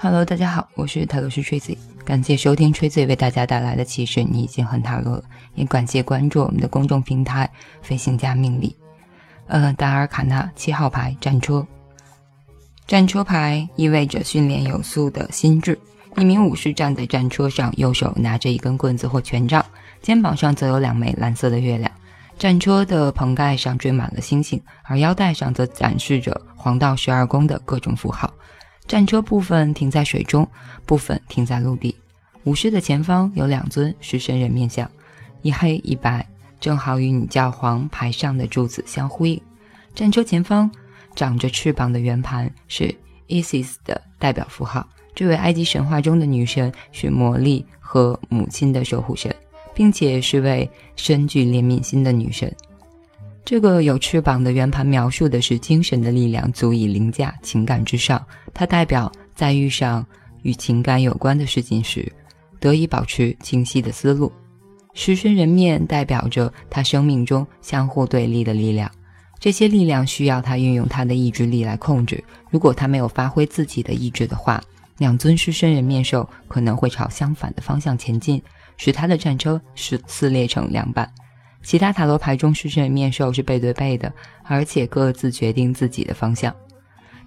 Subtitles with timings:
[0.00, 4.22] Hello，大家好，我是塔罗斯吹醉感谢收听吹醉为大家带来的启示。
[4.22, 5.24] 你已经很塔罗了，
[5.56, 7.50] 也感谢关注我们的公众平台
[7.82, 8.76] “飞行家命理”。
[9.48, 11.66] 呃，达尔卡纳七号牌战车，
[12.86, 15.76] 战车牌意味着训练有素的心智。
[16.16, 19.66] 一名武士站在战车上，右手拿着一根棍子或权杖，
[20.00, 21.90] 肩膀上则有两枚蓝色的月亮。
[22.38, 28.32] 战车的棚盖上缀满了星星，而腰带上则展示着黄道十二宫的各种符号。
[28.88, 30.48] 战车部分停在水中，
[30.86, 31.94] 部分停在陆地。
[32.44, 34.90] 武士的前方有两尊狮身人面像，
[35.42, 36.26] 一黑一白，
[36.58, 39.38] 正好与女教皇牌上的柱子相呼应。
[39.94, 40.70] 战车前方
[41.14, 42.94] 长着翅膀的圆盘是
[43.28, 49.34] Isis 的代表符号，这位埃及神话中的女神是魔力和母亲的守护神，
[49.74, 52.50] 并且是位深具怜悯心的女神。
[53.48, 60.06] 这个有翅膀的圆盘描述的是精神的力量足以凌驾情感之上，它代表在遇上
[60.42, 62.12] 与情感有关的事情时，
[62.60, 64.30] 得以保持清晰的思路。
[64.92, 68.90] 狮身人面代表着他生命中相互对立的力量，
[69.40, 72.22] 这些力量需要他运用他的意志力来控制。
[72.50, 74.62] 如果他没有发挥自己的意志的话，
[74.98, 78.42] 两尊狮身人面兽可能会朝相反的方向前进，
[78.76, 81.10] 使他的战车是撕裂成两半。
[81.68, 84.10] 其他塔罗牌中，狮身人面兽是背对背的，
[84.42, 86.50] 而且各自决定自己的方向。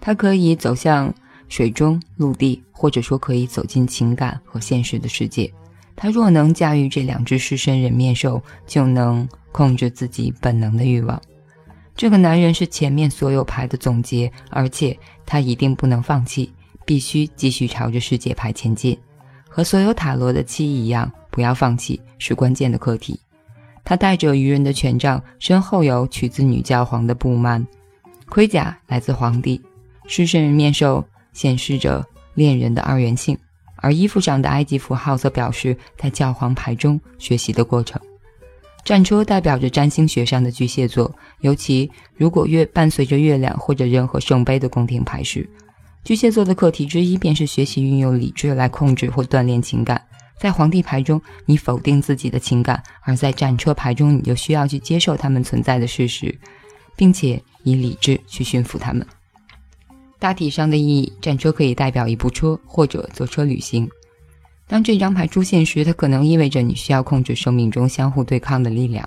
[0.00, 1.14] 它可以走向
[1.50, 5.52] 水中、陆地，或者说可以走进情感和现实的世界。
[5.94, 11.20] 他若能驾驭这两只狮身人面兽，就能控制自己本能的欲望。
[11.94, 16.50] 这个男人是前面所有牌的总结，而且他一定不能放弃，
[16.86, 18.98] 必须继续朝着世界牌前进。
[19.50, 23.20] 和所有塔罗的七一样，不要放弃是关键的课题。
[23.90, 27.66] 他带着愚人的权杖，身后有取自女教皇的布幔，
[28.26, 29.60] 盔甲来自皇帝，
[30.06, 33.36] 狮身人面兽显示着恋人的二元性，
[33.74, 38.00] 而衣服上的埃及符号则表示在教皇牌中学习的过程。
[38.84, 45.50] 战车代表着占星学上的巨蟹座，尤其如果月伴随着月亮或者任何圣杯的宫廷牌时，
[46.04, 50.00] 巨蟹座的课题之一便是学习运用理智来控制或锻炼情感。
[50.40, 56.34] 在皇帝牌中，你否定自己的情感；而在战车牌中，你就需要去接受他们存在的事实，
[56.96, 59.06] 并且以理智去驯服他们。
[60.18, 63.86] 大体上的意义，战车可以代表一部车或者坐车旅行。
[64.66, 69.06] 当这张牌出现时，它可能意味着你需要控制生命中相互对抗的力量。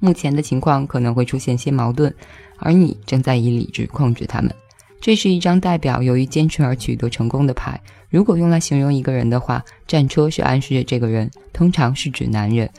[0.00, 2.14] 目前的情况可能会出现些矛盾，
[2.58, 4.54] 而你正在以理智控制他们。
[5.02, 7.78] 这是一张代表由于坚持而取得成功的牌。
[8.08, 12.70] 如果用来形容一个人的话，战车是暗示着这个人通常是指男人，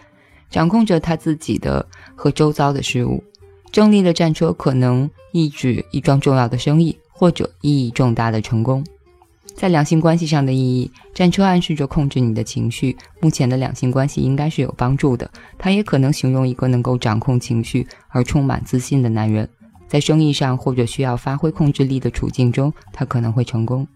[0.49, 1.85] 掌控着他自己的
[2.15, 3.21] 和周遭的事物。
[3.73, 8.85] 正立的战车可能意指一桩重要的生意或者意义重大的成功。
[9.53, 12.95] 在两性关系上的意义，战车暗示着控制你的情绪。
[13.19, 15.29] 目前的两性关系应该是有帮助的。
[15.57, 19.49] 它也可能形容一个能够掌控情绪而充满自信的男人。
[19.87, 23.87] 在生意上或者需要发挥控制力的处境中，他可能会成功。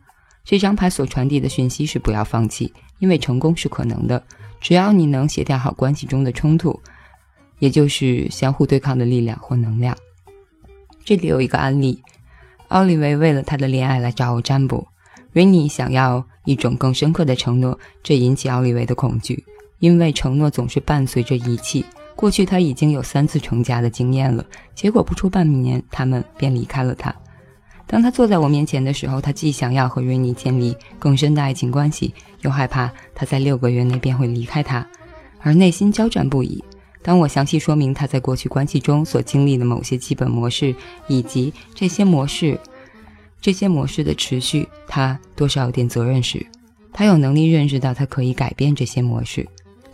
[0.44, 4.24] 这张牌所传递的讯息是不要放弃，因为成功是可能的。
[4.62, 6.80] 只要你能协调好关系中的冲突，
[7.60, 9.98] 也就是相互对抗的力量或能量。
[11.04, 12.02] 这里有一个案例：
[12.70, 14.88] 奥利维为了他的恋爱来找我占卜，
[15.32, 19.44] 瑞尼想要一种更深刻的承诺，这引起奥利维的恐惧，
[19.80, 21.86] 因为承诺总是伴随着遗弃。
[22.18, 27.16] 过去他已经有三次成家的经验了，结果不出半年，他们便离开了他。
[27.86, 32.12] 当他坐在我面前的时候，他既想要和瑞妮建立更深的爱情关系，
[32.42, 34.86] 又害怕他在六个月内便会离开他，
[35.42, 36.62] 而内心交战不已。
[37.04, 40.76] 当我详细说明他在过去关系中所经历的某些基本模式，
[41.08, 42.60] 以及这些模式、
[43.40, 46.44] 这些模式的持续，他多少有点责任时，
[46.92, 49.48] 他有能力认识到他可以改变这些模式。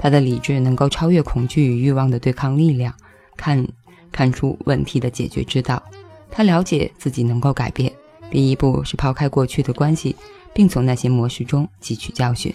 [0.03, 2.93] 他的理智能够超越恐惧与欲望的对抗力量，
[3.37, 3.65] 看
[4.11, 5.81] 看出问题的解决之道。
[6.29, 7.89] 他了解自己能够改变。
[8.29, 10.13] 第一步是抛开过去的关系，
[10.53, 12.53] 并从那些模式中汲取教训。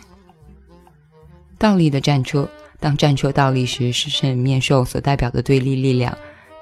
[1.56, 2.46] 倒立的战车，
[2.80, 6.14] 当战车倒立时，狮身面兽所代表的对立力量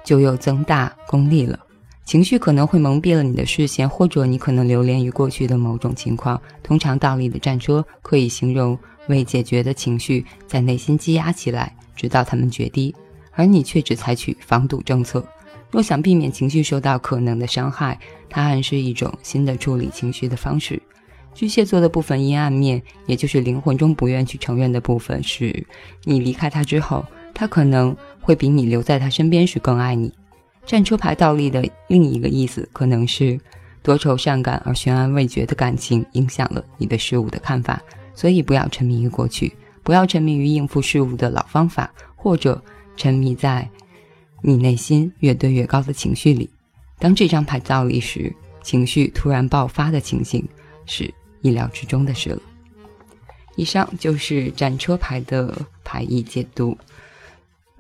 [0.05, 1.59] 就又增大功力了。
[2.07, 6.41] 情绪可能会蒙蔽了你的视线，或者你可能流连于过去的某种情况。
[6.63, 8.79] 通常倒立的战车可以形容。
[9.09, 12.93] 未解决的情绪在内心积压起来，直到它们决堤，
[13.31, 15.25] 而你却只采取防堵政策。
[15.71, 17.97] 若想避免情绪受到可能的伤害，
[18.29, 20.83] 它暗示一种新的处理情绪的方式。
[21.33, 25.65] 巨蟹座的部分阴暗面，也就是灵魂中不愿去承认的部分，是
[26.03, 30.13] 你离开他之后，他可能会比你留在他身边时更爱你。
[30.67, 33.41] 战车牌倒立的另一个意思，可能是
[33.83, 37.81] 多愁善感而悬而未决的感情影响了你对事物的看法，
[38.15, 39.53] 所以不要沉迷于过去，
[39.85, 42.61] 不要沉迷于应付事物的老方法，或者
[42.97, 43.67] 沉迷在
[44.43, 46.51] 你内心越堆越高的情绪里。
[46.99, 50.45] 当这张牌倒立时，情绪突然爆发的情形
[50.85, 51.13] 是
[51.43, 52.43] 意料之中的事了。
[53.55, 56.77] 以上就是战车牌的牌意解读。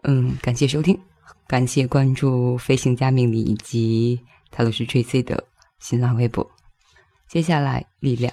[0.04, 0.96] 嗯，感谢收听，
[1.46, 4.20] 感谢关注飞行家命理以及
[4.50, 5.44] 泰勒斯 JZ” 的
[5.78, 6.50] 新浪微博。
[7.28, 8.32] 接下来，力量。